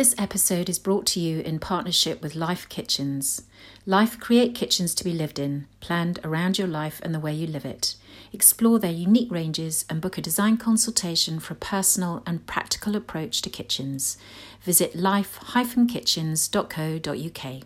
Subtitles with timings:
[0.00, 3.42] This episode is brought to you in partnership with Life Kitchens.
[3.84, 7.46] Life create kitchens to be lived in, planned around your life and the way you
[7.46, 7.96] live it.
[8.32, 13.42] Explore their unique ranges and book a design consultation for a personal and practical approach
[13.42, 14.16] to kitchens.
[14.62, 17.64] Visit life-kitchens.co.uk.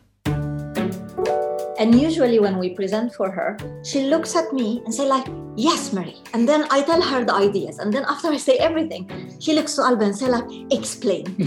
[1.78, 5.26] And usually when we present for her, she looks at me and say like,
[5.56, 6.20] yes, Marie.
[6.32, 7.78] And then I tell her the ideas.
[7.78, 11.24] And then after I say everything, she looks to Albin and say like, explain.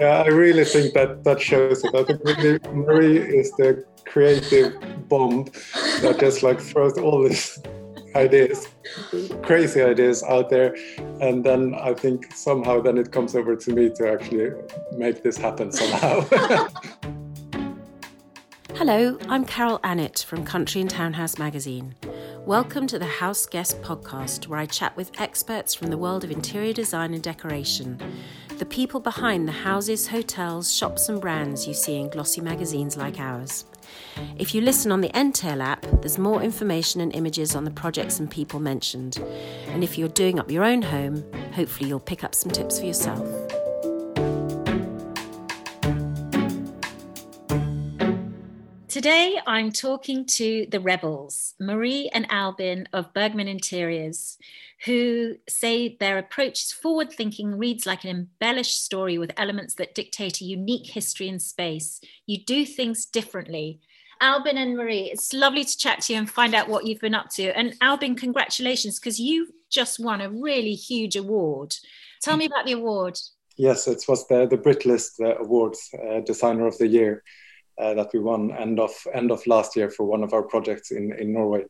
[0.00, 1.94] yeah, I really think that that shows it.
[1.94, 4.74] I think really Marie is the creative
[5.08, 5.44] bomb
[6.02, 7.58] that just like throws all these
[8.16, 8.68] ideas,
[9.42, 10.76] crazy ideas out there.
[11.20, 14.50] And then I think somehow then it comes over to me to actually
[14.92, 16.26] make this happen somehow.
[18.78, 21.94] Hello, I'm Carol Annett from Country and Townhouse magazine.
[22.44, 26.30] Welcome to the House Guest podcast, where I chat with experts from the world of
[26.30, 27.98] interior design and decoration,
[28.58, 33.18] the people behind the houses, hotels, shops, and brands you see in glossy magazines like
[33.18, 33.64] ours.
[34.38, 38.20] If you listen on the Entale app, there's more information and images on the projects
[38.20, 39.16] and people mentioned.
[39.68, 42.84] And if you're doing up your own home, hopefully you'll pick up some tips for
[42.84, 43.45] yourself.
[48.96, 54.38] Today, I'm talking to the rebels, Marie and Albin of Bergman Interiors,
[54.86, 59.94] who say their approach is forward thinking, reads like an embellished story with elements that
[59.94, 62.00] dictate a unique history and space.
[62.24, 63.80] You do things differently.
[64.22, 67.14] Albin and Marie, it's lovely to chat to you and find out what you've been
[67.14, 67.54] up to.
[67.54, 71.76] And Albin, congratulations, because you just won a really huge award.
[72.22, 73.18] Tell me about the award.
[73.58, 77.22] Yes, it was the, the Britlist uh, Awards, uh, Designer of the Year
[77.78, 81.12] that we won end of end of last year for one of our projects in
[81.12, 81.64] in Norway.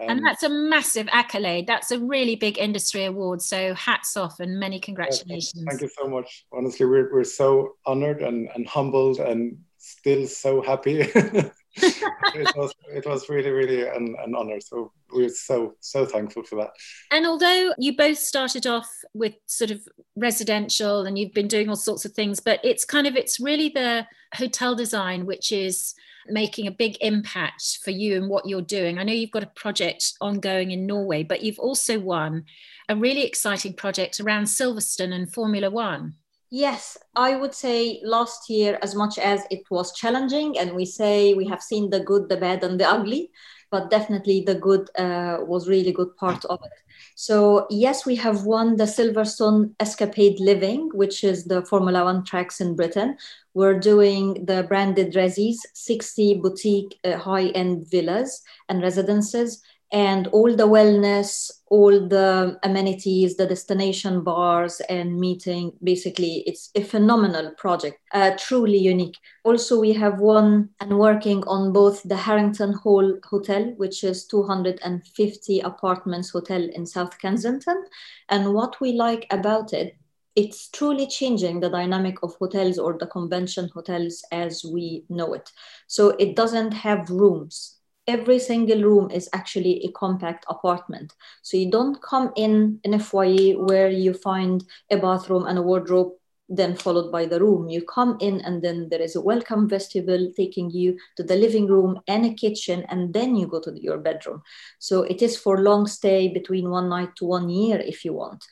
[0.00, 1.68] Um, and that's a massive accolade.
[1.68, 3.40] That's a really big industry award.
[3.40, 5.64] So hats off and many congratulations.
[5.68, 6.46] Thank you so much.
[6.52, 11.10] Honestly, we're, we're so honored and, and humbled and still so happy.
[11.76, 14.60] It was it was really really an, an honor.
[14.60, 16.70] So we're so so thankful for that.
[17.10, 19.80] And although you both started off with sort of
[20.16, 23.68] residential and you've been doing all sorts of things but it's kind of it's really
[23.68, 25.94] the hotel design which is
[26.28, 28.98] making a big impact for you and what you're doing.
[28.98, 32.44] I know you've got a project ongoing in norway but you've also won
[32.88, 36.14] a really exciting project around silverstone and formula one
[36.56, 41.34] Yes, I would say last year, as much as it was challenging, and we say
[41.34, 43.32] we have seen the good, the bad, and the ugly,
[43.72, 46.78] but definitely the good uh, was really good part of it.
[47.16, 52.60] So yes, we have won the Silverstone Escapade Living, which is the Formula One tracks
[52.60, 53.16] in Britain.
[53.54, 59.60] We're doing the branded resis, 60 boutique uh, high-end villas and residences
[59.94, 65.70] and all the wellness, all the amenities, the destination bars and meeting.
[65.84, 69.16] Basically, it's a phenomenal project, uh, truly unique.
[69.44, 75.60] Also, we have one and working on both the Harrington Hall Hotel, which is 250
[75.60, 77.84] apartments hotel in South Kensington.
[78.30, 79.96] And what we like about it
[80.36, 85.48] it's truly changing the dynamic of hotels or the convention hotels as we know it.
[85.86, 87.73] So it doesn't have rooms
[88.06, 91.12] every single room is actually a compact apartment.
[91.42, 95.62] So you don't come in in a foyer where you find a bathroom and a
[95.62, 96.12] wardrobe,
[96.48, 97.68] then followed by the room.
[97.68, 101.66] You come in and then there is a welcome vestibule taking you to the living
[101.66, 104.42] room and a kitchen, and then you go to your bedroom.
[104.78, 108.44] So it is for long stay between one night to one year if you want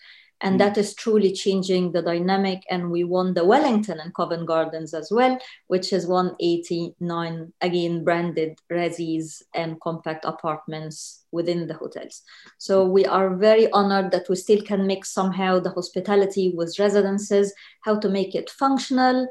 [0.42, 0.58] and hmm.
[0.58, 2.62] that is truly changing the dynamic.
[2.69, 5.38] And we won the wellington and covent gardens as well
[5.69, 12.22] which is 189 again branded resis and compact apartments within the hotels.
[12.58, 17.54] So we are very honored that we still can mix somehow the hospitality with residences
[17.82, 19.28] how to make it functional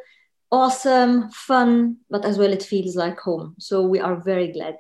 [0.51, 3.55] awesome fun but as well it feels like home.
[3.59, 4.75] So we are very glad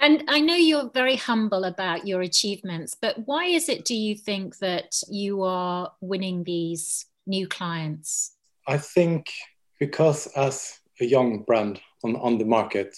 [0.00, 4.16] and I know you're very humble about your achievements, but why is it, do you
[4.16, 8.32] think, that you are winning these new clients?
[8.66, 9.30] I think
[9.78, 12.96] because as a young brand on, on the market,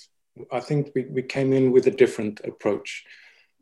[0.50, 3.04] I think we, we came in with a different approach.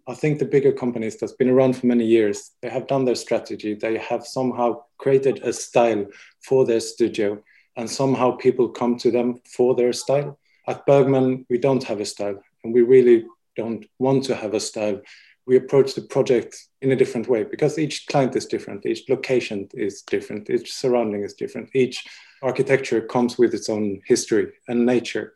[0.07, 3.15] I think the bigger companies that's been around for many years, they have done their
[3.15, 3.75] strategy.
[3.75, 6.07] They have somehow created a style
[6.43, 7.43] for their studio,
[7.77, 10.39] and somehow people come to them for their style.
[10.69, 13.25] At Bergman, we don't have a style and we really
[13.57, 15.01] don't want to have a style.
[15.47, 19.69] We approach the project in a different way because each client is different each location
[19.75, 22.07] is different each surrounding is different each
[22.43, 25.35] architecture comes with its own history and nature.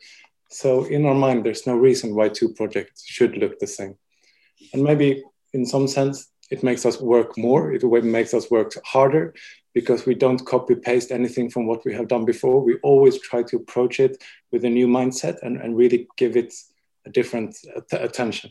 [0.51, 3.97] So in our mind there's no reason why two projects should look the same.
[4.73, 5.23] And maybe
[5.53, 9.35] in some sense it makes us work more it makes us work harder
[9.75, 12.63] because we don't copy paste anything from what we have done before.
[12.63, 14.23] We always try to approach it
[14.53, 16.55] with a new mindset and, and really give it
[17.07, 17.57] a different
[17.93, 18.51] attention.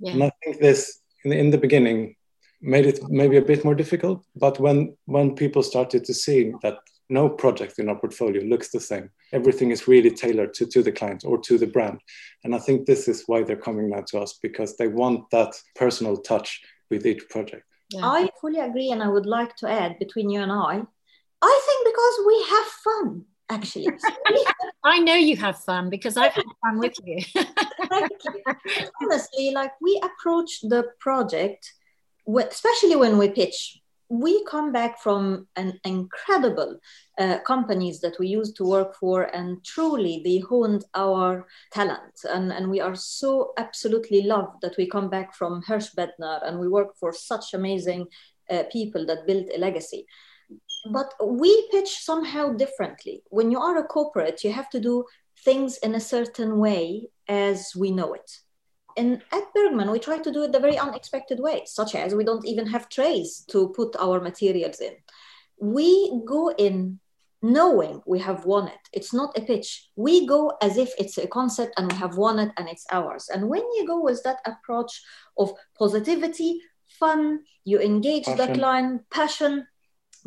[0.00, 0.12] Yeah.
[0.12, 2.16] And I think this in, in the beginning
[2.60, 4.24] made it maybe a bit more difficult.
[4.36, 6.78] But when when people started to see that
[7.10, 10.92] no project in our portfolio looks the same, everything is really tailored to, to the
[10.92, 12.00] client or to the brand.
[12.44, 15.54] And I think this is why they're coming now to us because they want that
[15.74, 16.60] personal touch
[16.90, 17.64] with each project.
[17.90, 18.04] Yeah.
[18.04, 20.82] I fully agree, and I would like to add between you and I,
[21.40, 23.88] I think because we have fun actually.
[24.84, 27.18] I know you have fun because I've had fun with you.
[29.02, 31.72] Honestly, like we approach the project,
[32.26, 33.80] especially when we pitch,
[34.10, 36.78] we come back from an incredible
[37.18, 42.50] uh, companies that we used to work for and truly they honed our talent and,
[42.50, 46.68] and we are so absolutely loved that we come back from Hirsch Bedner and we
[46.68, 48.06] work for such amazing
[48.48, 50.06] uh, people that built a legacy
[50.88, 50.92] Mm.
[50.92, 53.22] but we pitch somehow differently.
[53.30, 55.04] When you are a corporate, you have to do
[55.44, 58.30] things in a certain way as we know it.
[58.96, 62.24] And at Bergman, we try to do it the very unexpected way, such as we
[62.24, 64.94] don't even have trays to put our materials in.
[65.60, 66.98] We go in
[67.40, 68.80] knowing we have won it.
[68.92, 69.90] It's not a pitch.
[69.94, 73.28] We go as if it's a concept and we have won it and it's ours.
[73.32, 75.00] And when you go with that approach
[75.36, 78.52] of positivity, fun, you engage passion.
[78.52, 79.66] the client, passion,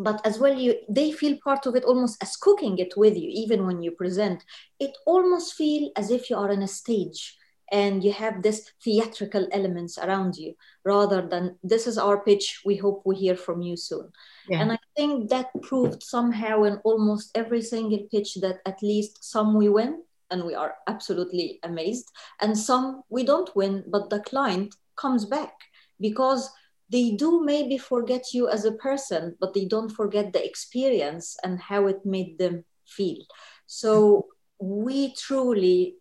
[0.04, 3.30] but as well you they feel part of it almost as cooking it with you
[3.30, 4.44] even when you present.
[4.80, 7.38] It almost feel as if you are on a stage
[7.72, 10.54] and you have this theatrical elements around you
[10.84, 14.12] rather than this is our pitch we hope we hear from you soon.
[14.50, 14.62] Yeah.
[14.62, 19.56] and i think that proved somehow in almost every single pitch that at least some
[19.56, 20.02] we win
[20.32, 22.08] and we are absolutely amazed
[22.42, 25.54] and some we don't win but the client comes back.
[26.00, 26.50] Because
[26.92, 31.60] they do maybe forget you as a person, but they don't forget the experience and
[31.60, 33.24] how it made them feel.
[33.66, 34.28] So
[34.60, 35.96] we truly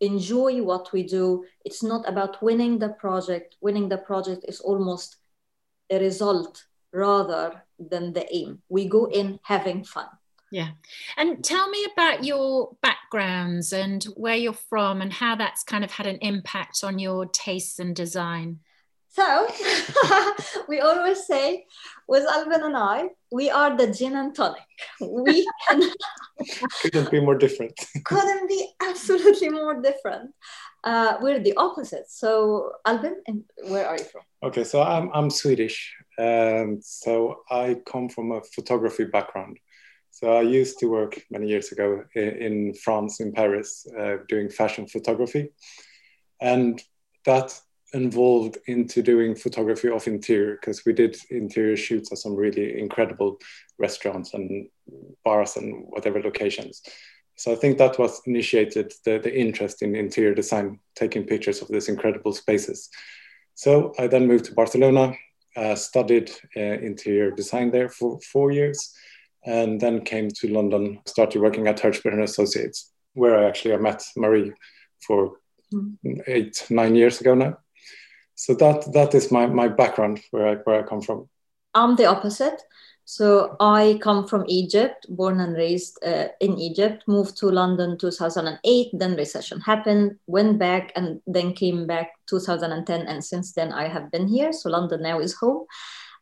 [0.00, 1.44] enjoy what we do.
[1.64, 3.56] It's not about winning the project.
[3.60, 5.16] Winning the project is almost
[5.90, 8.62] a result rather than the aim.
[8.68, 10.06] We go in having fun.
[10.52, 10.70] Yeah.
[11.16, 15.90] And tell me about your backgrounds and where you're from and how that's kind of
[15.90, 18.60] had an impact on your tastes and design.
[19.16, 19.48] So
[20.68, 21.64] we always say
[22.06, 24.68] with Albin and I, we are the gin and tonic.
[25.00, 25.90] We can
[26.82, 27.72] couldn't be more different.
[28.04, 30.34] couldn't be absolutely more different.
[30.84, 32.10] Uh, we're the opposite.
[32.10, 34.20] So Albin, and where are you from?
[34.42, 35.96] Okay, so I'm I'm Swedish.
[36.18, 39.58] Um, so I come from a photography background.
[40.10, 44.50] So I used to work many years ago in, in France, in Paris, uh, doing
[44.50, 45.52] fashion photography,
[46.38, 46.82] and
[47.24, 47.58] that
[47.92, 53.38] involved into doing photography of interior because we did interior shoots at some really incredible
[53.78, 54.68] restaurants and
[55.24, 56.82] bars and whatever locations.
[57.36, 61.68] So I think that was initiated the, the interest in interior design, taking pictures of
[61.68, 62.88] these incredible spaces.
[63.54, 65.14] So I then moved to Barcelona,
[65.54, 68.92] uh, studied uh, interior design there for four years,
[69.44, 73.78] and then came to London, started working at Hirsch Bedner Associates, where I actually I
[73.78, 74.52] met Marie
[75.06, 75.36] for
[75.72, 75.96] mm.
[76.26, 77.58] eight, nine years ago now
[78.36, 81.28] so that that is my my background where I where I come from.
[81.74, 82.62] I'm the opposite.
[83.08, 88.90] So I come from Egypt, born and raised uh, in Egypt, moved to London 2008,
[88.94, 94.10] then recession happened, went back and then came back 2010 and since then I have
[94.10, 94.52] been here.
[94.52, 95.66] So London now is home.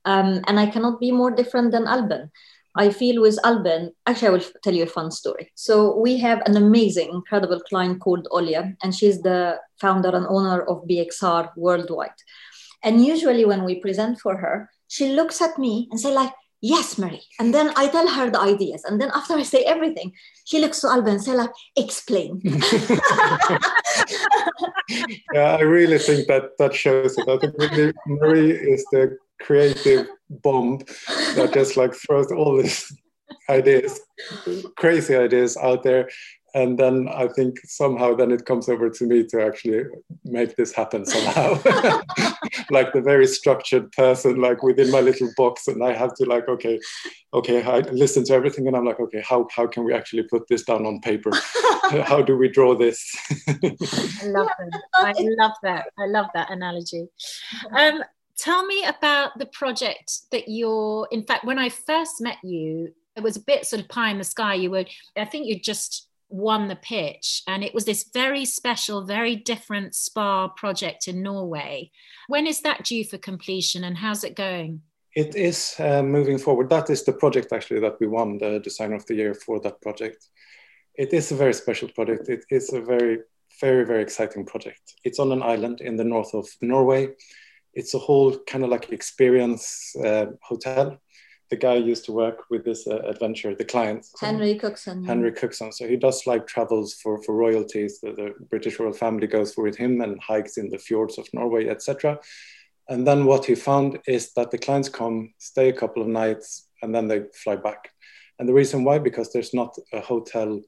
[0.05, 2.31] Um, and I cannot be more different than Albin.
[2.77, 5.53] I feel with Albin, actually, I will tell you a fun story.
[5.55, 10.63] So, we have an amazing, incredible client called Olia, and she's the founder and owner
[10.63, 12.11] of BXR worldwide.
[12.83, 16.33] And usually, when we present for her, she looks at me and say, like,
[16.65, 17.23] yes, Marie.
[17.39, 18.85] And then I tell her the ideas.
[18.85, 20.13] And then after I say everything,
[20.45, 22.41] she looks to Albin and say, like, explain.
[25.33, 27.29] yeah, I really think that that shows it.
[27.29, 30.79] I think Marie is the creative bomb
[31.37, 32.93] that just like throws all these
[33.49, 34.01] ideas,
[34.77, 36.09] crazy ideas out there.
[36.57, 39.87] And then I think somehow then it comes over to me to actually
[40.25, 41.55] make this happen somehow.
[42.71, 46.49] like the very structured person, like within my little box, and I have to like,
[46.49, 46.79] okay,
[47.33, 50.47] okay, I listen to everything, and I'm like, okay, how how can we actually put
[50.49, 51.33] this down on paper?
[52.05, 53.13] how do we draw this?
[53.49, 54.81] I love that.
[54.95, 55.87] I love that.
[55.99, 57.09] I love that analogy.
[57.73, 58.05] Um,
[58.37, 63.23] tell me about the project that you're in fact when i first met you it
[63.23, 64.85] was a bit sort of pie in the sky you were
[65.17, 69.95] i think you just won the pitch and it was this very special very different
[69.95, 71.91] spa project in norway
[72.29, 74.81] when is that due for completion and how's it going
[75.15, 76.69] It is uh, moving forward.
[76.71, 79.81] That is the project actually that we won the designer of the year for that
[79.81, 80.29] project.
[80.97, 82.29] It is a very special project.
[82.29, 83.19] It is a very,
[83.61, 84.95] very, very exciting project.
[85.05, 87.11] It's on an island in the north of Norway.
[87.75, 90.99] It's a whole kind of like experience uh, hotel.
[91.51, 94.07] The guy used to work with this uh, adventure, the client.
[94.19, 95.05] Henry Cookson.
[95.05, 95.73] Henry Cookson.
[95.73, 98.01] So he does like travels for, for royalties.
[98.01, 101.69] The, the British royal family goes with him and hikes in the fjords of Norway,
[101.69, 102.19] etc.
[102.89, 106.69] And then what he found is that the clients come, stay a couple of nights,
[106.83, 107.91] and then they fly back.
[108.39, 110.61] And the reason why, because there's not a hotel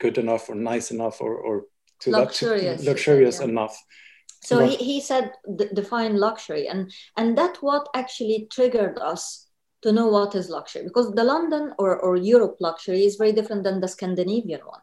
[0.00, 1.64] good enough or nice enough or, or
[2.00, 3.46] to luxurious, that, luxurious yeah.
[3.46, 3.76] enough.
[4.42, 5.32] So he, he said
[5.72, 9.48] define luxury, and and that what actually triggered us
[9.82, 13.64] to know what is luxury because the London or, or Europe luxury is very different
[13.64, 14.80] than the Scandinavian one.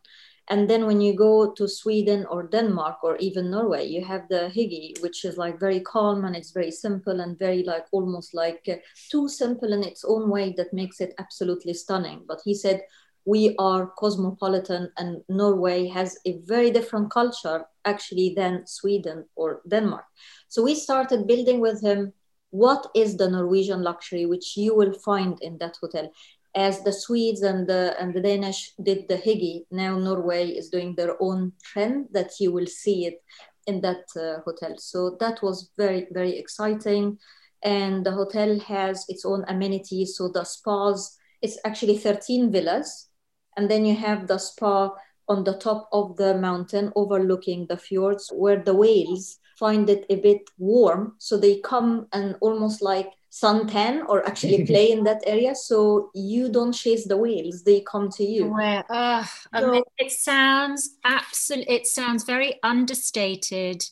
[0.48, 4.52] And then when you go to Sweden or Denmark or even Norway, you have the
[4.54, 8.62] hygge, which is like very calm and it's very simple and very like almost like
[8.68, 8.76] uh,
[9.10, 12.26] too simple in its own way that makes it absolutely stunning.
[12.28, 12.82] But he said,
[13.26, 20.06] we are cosmopolitan and Norway has a very different culture actually than Sweden or Denmark.
[20.48, 22.14] So we started building with him
[22.50, 26.10] what is the Norwegian luxury which you will find in that hotel
[26.56, 30.96] as the Swedes and the and the Danish did the hygge, now Norway is doing
[30.96, 33.24] their own trend that you will see it
[33.68, 34.76] in that uh, hotel.
[34.78, 37.18] So that was very very exciting,
[37.64, 40.18] and the hotel has its own amenities.
[40.18, 43.10] So the spas, it's actually 13 villas,
[43.58, 44.92] and then you have the spa
[45.28, 50.16] on the top of the mountain overlooking the fjords where the whales find it a
[50.16, 51.16] bit warm.
[51.20, 55.54] So they come and almost like suntan or actually play in that area.
[55.56, 58.48] So you don't chase the whales they come to you.
[58.48, 63.86] Where, uh, so, I mean, it sounds absolute it sounds very understated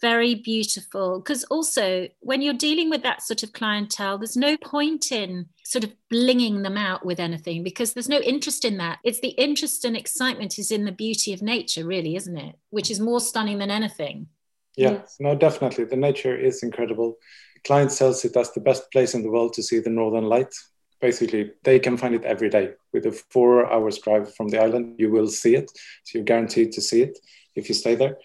[0.00, 1.18] very beautiful.
[1.18, 5.84] Because also when you're dealing with that sort of clientele there's no point in sort
[5.84, 8.98] of blinging them out with anything because there's no interest in that.
[9.04, 12.56] It's the interest and excitement is in the beauty of nature really isn't it?
[12.70, 14.28] Which is more stunning than anything.
[14.76, 15.16] Yeah yes.
[15.20, 15.84] no definitely.
[15.84, 17.16] The nature is incredible.
[17.64, 20.54] Client sells it as the best place in the world to see the northern light.
[21.00, 22.72] Basically they can find it every day.
[22.92, 25.70] With a four hours drive from the island you will see it.
[26.04, 27.18] So you're guaranteed to see it
[27.54, 28.18] if you stay there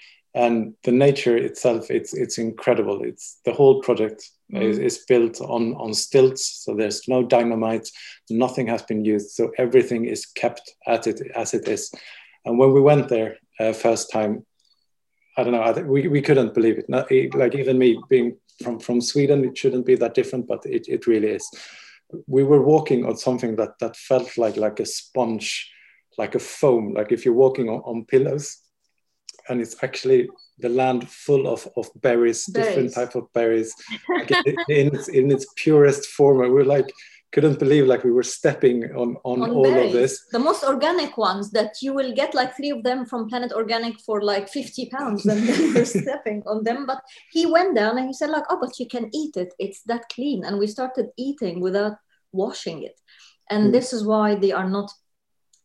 [0.43, 4.19] and the nature itself it's it's incredible it's the whole project
[4.53, 4.61] mm.
[4.61, 7.87] is, is built on on stilts so there's no dynamite
[8.29, 11.91] nothing has been used so everything is kept at it as it is
[12.45, 14.45] and when we went there uh, first time
[15.37, 18.37] i don't know I think we, we couldn't believe it Not, like even me being
[18.63, 19.45] from from Sweden.
[19.45, 21.49] It shouldn't be that different, but it, it really is.
[22.27, 25.71] We were walking on something that that felt like like a sponge,
[26.17, 28.57] like a foam, like if you're walking on, on pillows,
[29.49, 30.29] and it's actually
[30.59, 32.67] the land full of, of berries, berries.
[32.67, 33.73] different type of berries,
[34.09, 34.31] like
[34.69, 36.41] in, its, in its purest form.
[36.41, 36.89] And we're like,
[37.31, 39.87] couldn't believe like we were stepping on on, on all berries.
[39.87, 43.29] of this the most organic ones that you will get like three of them from
[43.29, 47.01] planet organic for like 50 pounds and then you're stepping on them but
[47.31, 50.09] he went down and he said like oh but you can eat it it's that
[50.09, 51.97] clean and we started eating without
[52.31, 52.99] washing it
[53.51, 53.71] and mm.
[53.73, 54.91] this is why they are not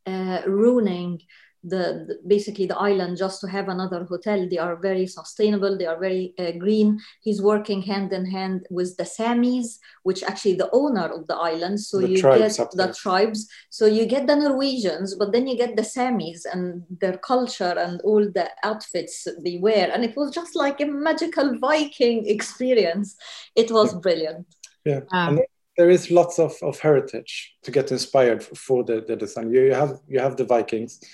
[0.07, 1.19] uh, ruining
[1.65, 4.47] the, the, basically the island just to have another hotel.
[4.49, 5.77] They are very sustainable.
[5.77, 7.01] They are very uh, green.
[7.21, 11.81] He's working hand in hand with the Samis, which actually the owner of the island.
[11.81, 13.49] So the you get the tribes.
[13.71, 18.01] So you get the Norwegians, but then you get the Samis and their culture and
[18.03, 19.91] all the outfits they wear.
[19.93, 23.17] And it was just like a magical Viking experience.
[23.57, 24.47] It was brilliant.
[24.85, 25.01] Yeah.
[25.13, 25.41] Um,
[25.77, 29.53] there is lots of, of heritage to get inspired for the, the design.
[29.53, 31.11] You have you have the Vikings, and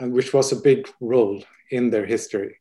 [0.00, 2.56] which was a big role in their history.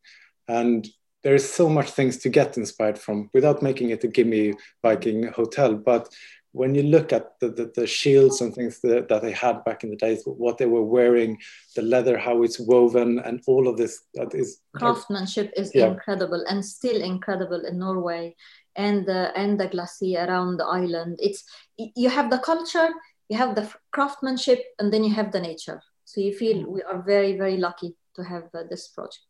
[0.48, 0.88] And
[1.24, 5.28] there is so much things to get inspired from without making it a gimme Viking
[5.28, 5.76] hotel.
[5.76, 6.10] But
[6.52, 9.84] when you look at the, the, the shields and things that, that, they had back
[9.84, 11.38] in the days, what they were wearing,
[11.76, 15.88] the leather, how it's woven, and all of this that is craftsmanship is yeah.
[15.88, 18.36] incredible and still incredible in Norway
[18.76, 21.20] and the and the glacier around the island.
[21.20, 21.44] It's
[21.78, 22.90] you have the culture,
[23.30, 25.82] you have the craftsmanship, and then you have the nature.
[26.08, 29.26] So you feel we are very, very lucky to have uh, this project.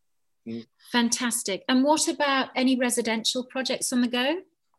[0.47, 0.63] Mm.
[0.91, 1.63] Fantastic.
[1.67, 4.27] And what about any residential projects on the go?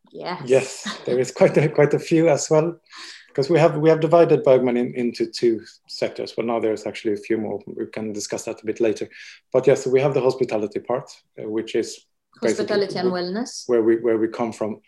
[0.09, 0.41] Yes.
[0.45, 2.79] Yes, there is quite a, quite a few as well,
[3.27, 6.35] because we have we have divided Bergman in, into two sectors.
[6.37, 7.59] Well, now there's actually a few more.
[7.67, 9.09] We can discuss that a bit later.
[9.51, 12.05] But yes, we have the hospitality part, uh, which is
[12.41, 14.79] hospitality and wellness, where we where we come from,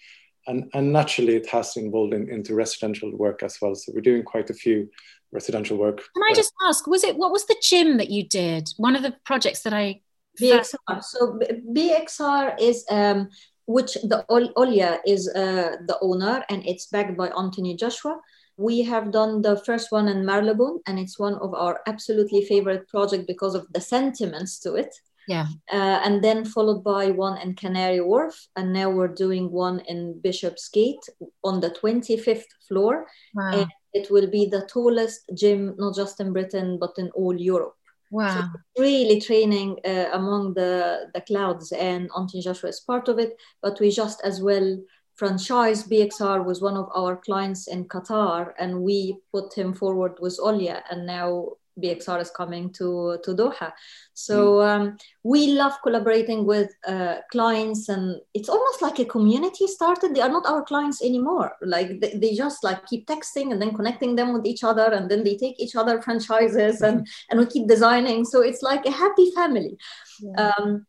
[0.51, 3.73] and and naturally it has involved in, into residential work as well.
[3.75, 4.89] So we're doing quite a few
[5.31, 5.97] residential work.
[5.97, 8.69] Can I just ask, was it what was the gym that you did?
[8.77, 10.01] One of the projects that I
[10.39, 11.03] BXR.
[11.03, 11.39] So
[11.75, 13.29] BXR is um,
[13.65, 18.19] which the Olia is uh, the owner and it's backed by Anthony Joshua.
[18.57, 22.87] We have done the first one in Marylebone and it's one of our absolutely favorite
[22.87, 24.93] project because of the sentiments to it.
[25.27, 25.47] Yeah.
[25.71, 28.47] Uh, and then followed by one in Canary Wharf.
[28.55, 31.05] And now we're doing one in Bishopsgate
[31.43, 33.07] on the 25th floor.
[33.35, 33.51] Wow.
[33.53, 37.75] And it will be the tallest gym, not just in Britain, but in all Europe.
[38.11, 38.51] Wow.
[38.75, 43.37] So really training uh, among the, the clouds, and Anthony Joshua is part of it.
[43.61, 44.77] But we just as well
[45.15, 50.39] franchise BXR was one of our clients in Qatar, and we put him forward with
[50.39, 51.49] Olia, and now
[51.79, 53.71] BXR is coming to, to Doha.
[54.13, 54.67] So mm.
[54.67, 60.15] um, we love collaborating with uh, clients and it's almost like a community started.
[60.15, 61.53] They are not our clients anymore.
[61.61, 65.09] Like they, they, just like keep texting and then connecting them with each other and
[65.09, 68.25] then they take each other franchises and, and we keep designing.
[68.25, 69.77] So it's like a happy family.
[70.21, 70.51] Yeah.
[70.57, 70.85] Um,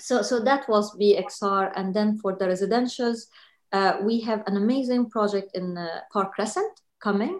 [0.00, 1.72] so, so that was BXR.
[1.76, 3.26] And then for the residentials,
[3.72, 7.38] uh, we have an amazing project in uh, Park Crescent coming.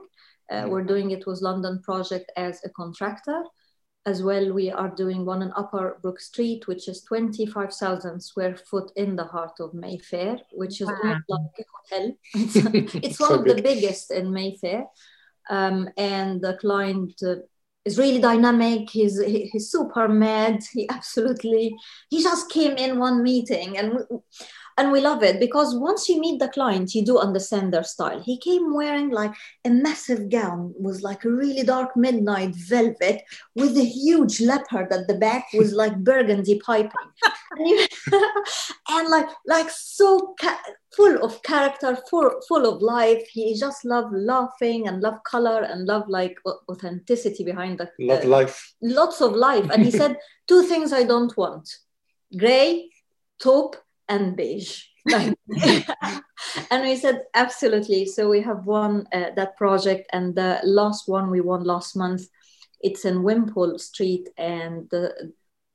[0.50, 3.42] Uh, we're doing it with London Project as a contractor.
[4.06, 8.90] As well, we are doing one in Upper Brook Street, which is 25,000 square foot
[8.96, 11.16] in the heart of Mayfair, which is wow.
[11.28, 12.16] like a hotel.
[12.34, 13.56] It's, it's one so of big.
[13.56, 14.86] the biggest in Mayfair.
[15.50, 17.36] Um, and the client uh,
[17.84, 18.88] is really dynamic.
[18.88, 20.62] He's, he, he's super mad.
[20.72, 21.74] He absolutely,
[22.08, 23.98] he just came in one meeting and
[24.78, 28.20] and we love it because once you meet the client you do understand their style.
[28.22, 33.22] He came wearing like a massive gown was like a really dark midnight velvet
[33.56, 37.08] with a huge leopard at the back was like burgundy piping.
[37.56, 37.88] And,
[38.90, 40.62] and, like like so ca-
[40.94, 43.26] full of character full, full of life.
[43.32, 46.36] He just loved laughing and love color and love like
[46.68, 48.74] authenticity behind the love uh, life.
[48.80, 49.68] lots of life.
[49.70, 50.18] And he said
[50.48, 51.68] two things i don't want.
[52.36, 52.90] Gray
[53.40, 53.76] taupe
[54.08, 54.84] and beige.
[56.70, 58.04] and we said absolutely.
[58.06, 62.22] So we have won uh, that project, and the last one we won last month.
[62.80, 65.32] It's in Wimpole Street, and the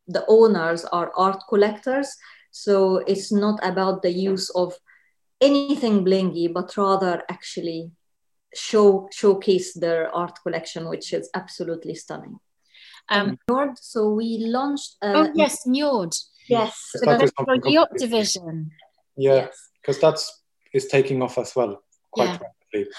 [0.07, 2.15] the owners are art collectors.
[2.51, 4.73] So it's not about the use of
[5.41, 7.91] anything blingy, but rather actually
[8.53, 12.39] show showcase their art collection, which is absolutely stunning.
[13.09, 14.95] Um, Njord, so we launched.
[15.01, 16.15] Uh, oh yes, Njord.
[16.47, 17.31] Yes, that's
[17.65, 18.71] yacht division.
[19.15, 19.47] Yeah,
[19.81, 20.01] because yes.
[20.01, 20.41] that's
[20.73, 22.39] is taking off as well quite yeah.
[22.73, 22.93] rapidly.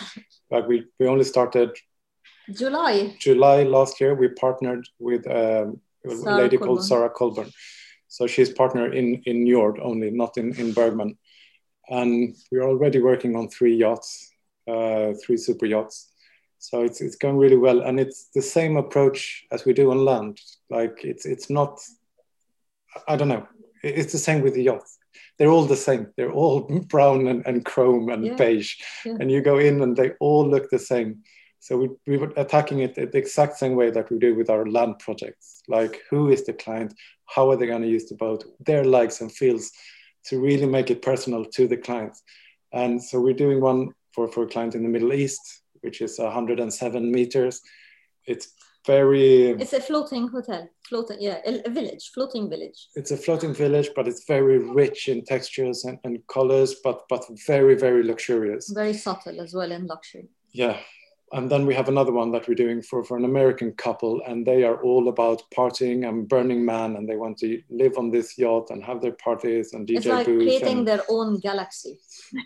[0.51, 1.71] Like we we only started
[2.51, 3.17] July.
[3.19, 4.15] July last year.
[4.15, 6.59] We partnered with um, a lady Colburn.
[6.59, 7.51] called Sarah Colburn.
[8.09, 11.17] So she's partner in in Njord only, not in in Bergman.
[11.89, 14.31] And we're already working on three yachts,
[14.69, 16.13] uh, three super yachts.
[16.59, 20.05] So it's it's going really well, and it's the same approach as we do on
[20.05, 20.41] land.
[20.71, 21.81] Like it's it's not
[23.09, 23.47] I don't know.
[23.83, 24.99] It's the same with the yachts.
[25.39, 26.09] They're all the same.
[26.17, 28.35] They're all brown and, and chrome and yeah.
[28.35, 28.77] beige.
[29.05, 29.17] Yeah.
[29.21, 31.23] And you go in and they all look the same.
[31.61, 34.67] So we, we were attacking it the exact same way that we do with our
[34.67, 35.63] land projects.
[35.67, 36.95] Like who is the client?
[37.27, 38.45] How are they going to use the boat?
[38.61, 39.73] Their likes and feels
[40.27, 42.17] to really make it personal to the client.
[42.73, 46.19] And so we're doing one for, for a client in the Middle East, which is
[46.19, 47.61] 107 meters.
[48.27, 48.53] It's
[48.87, 52.89] very it's a floating hotel floating yeah a, village floating village.
[52.95, 57.25] it's a floating village but it's very rich in textures and, and colors but but
[57.47, 58.71] very very luxurious.
[58.71, 60.29] Very subtle as well in luxury.
[60.53, 60.79] Yeah.
[61.33, 64.47] And then we have another one that we're doing for, for an American couple, and
[64.47, 68.39] they are all about partying and Burning Man, and they want to live on this
[68.39, 70.89] yacht and have their parties and DJ it's like creating and...
[70.89, 71.99] their own galaxy,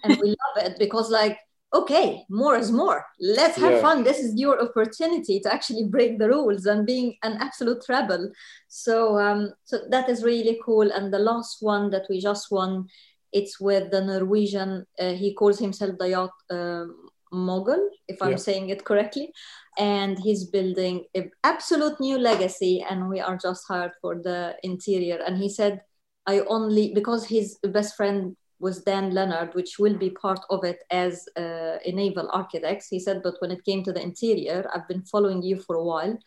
[0.05, 1.39] and we love it because like
[1.73, 3.05] okay more is more.
[3.21, 3.81] Let's have yeah.
[3.81, 4.03] fun.
[4.03, 8.31] This is your opportunity to actually break the rules and being an absolute rebel.
[8.69, 10.91] So um so that is really cool.
[10.91, 12.87] And the last one that we just won
[13.33, 16.87] it's with the norwegian uh, he calls himself the yacht uh,
[17.31, 18.37] mogul if i'm yeah.
[18.37, 19.33] saying it correctly.
[19.77, 25.21] And he's building an absolute new legacy and we are just hired for the interior.
[25.25, 25.83] And he said
[26.27, 30.83] i only because his best friend was Dan Leonard, which will be part of it
[30.91, 32.89] as uh, a naval architects.
[32.89, 35.85] He said, but when it came to the interior, I've been following you for a
[35.85, 36.19] while,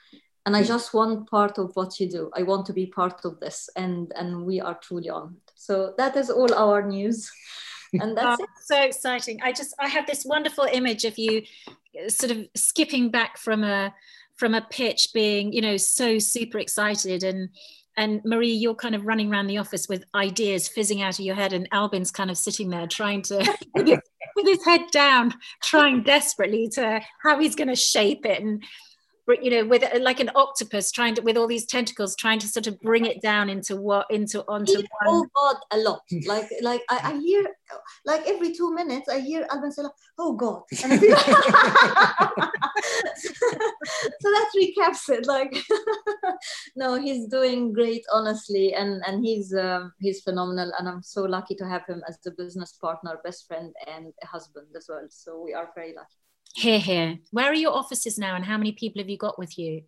[0.45, 2.31] and I just want part of what you do.
[2.35, 5.51] I want to be part of this, and and we are truly on it.
[5.55, 7.29] So that is all our news,
[7.93, 8.49] and that's oh, it.
[8.63, 9.39] So exciting!
[9.43, 13.63] I just I have this wonderful image of you, uh, sort of skipping back from
[13.63, 13.93] a
[14.35, 17.49] from a pitch, being you know so super excited and
[17.97, 21.35] and Marie, you're kind of running around the office with ideas fizzing out of your
[21.35, 23.37] head, and Albin's kind of sitting there trying to,
[23.75, 24.01] with,
[24.45, 28.41] his, head down, trying desperately to how he's going to shape it.
[28.41, 28.63] And
[29.27, 32.67] you know with like an octopus trying to with all these tentacles trying to sort
[32.67, 36.01] of bring it down into what into onto one oh god a lot.
[36.25, 37.45] Like like I, I hear
[38.05, 39.83] like every two minutes i hear Albin say
[40.17, 40.63] oh god.
[44.21, 45.55] So that recaps it like
[46.75, 51.55] no he's doing great honestly and and he's um, he's phenomenal and i'm so lucky
[51.55, 55.41] to have him as the business partner best friend and a husband as well so
[55.43, 56.17] we are very lucky
[56.55, 57.17] here, here.
[57.31, 59.83] Where are your offices now and how many people have you got with you?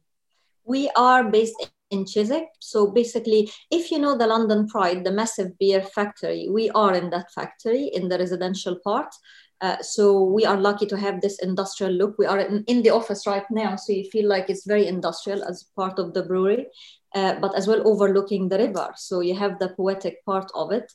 [0.65, 1.55] We are based
[1.91, 2.47] in Chiswick.
[2.59, 7.09] So basically, if you know the London Pride, the massive beer factory, we are in
[7.11, 9.13] that factory in the residential part.
[9.61, 12.15] Uh, so we are lucky to have this industrial look.
[12.17, 15.41] We are in, in, the office right now, so you feel like it's very industrial
[15.43, 16.67] as part of the brewery,
[17.15, 18.91] uh, but as well overlooking the river.
[18.97, 20.91] So you have the poetic part of it.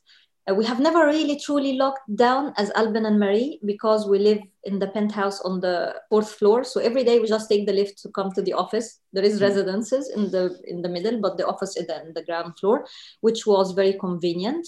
[0.49, 4.39] Uh, we have never really truly locked down as Albin and Marie because we live
[4.65, 6.65] in the penthouse on the fourth floor.
[6.65, 9.01] So every day we just take the lift to come to the office.
[9.13, 9.45] There is mm-hmm.
[9.45, 12.87] residences in the in the middle, but the office is in the ground floor,
[13.21, 14.67] which was very convenient.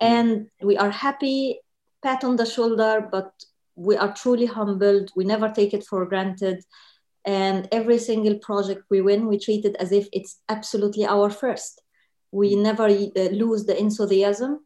[0.00, 1.60] And we are happy,
[2.02, 3.32] pat on the shoulder, but
[3.76, 5.10] we are truly humbled.
[5.14, 6.64] We never take it for granted.
[7.24, 11.80] And every single project we win, we treat it as if it's absolutely our first.
[12.32, 12.62] We mm-hmm.
[12.62, 14.60] never uh, lose the enthusiasm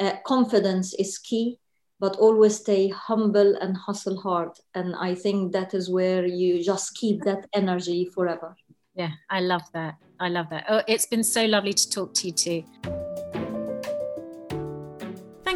[0.00, 1.58] uh, confidence is key
[2.00, 4.52] but always stay humble and hustle hard.
[4.74, 8.56] And i think that is where you just keep that energy forever.
[8.94, 9.94] Yeah i love that.
[10.18, 10.64] I love that.
[10.68, 12.64] Oh it's been so lovely to talk to you too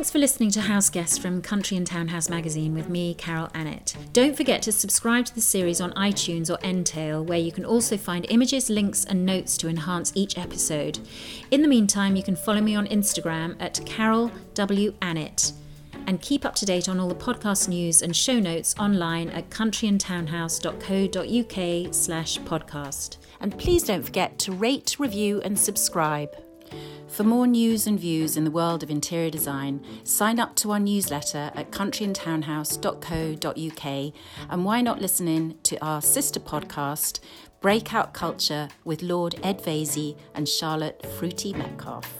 [0.05, 3.97] Thanks for listening to House Guests from Country and Townhouse magazine with me, Carol Annett.
[4.13, 7.97] Don't forget to subscribe to the series on iTunes or Entale, where you can also
[7.97, 10.99] find images, links, and notes to enhance each episode.
[11.51, 14.93] In the meantime, you can follow me on Instagram at Carol W.
[15.01, 15.53] Annett
[16.07, 19.49] and keep up to date on all the podcast news and show notes online at
[19.49, 23.17] countryandtownhouse.co.uk slash podcast.
[23.41, 26.37] And please don't forget to rate, review and subscribe.
[27.09, 30.81] For more news and views in the world of interior design, sign up to our
[30.81, 34.13] newsletter at countryandtownhouse.co.uk
[34.51, 37.21] and why not listen in to our sister podcast,
[37.61, 42.13] Breakout Culture with Lord Ed Vaizey and Charlotte Fruity Metcalf.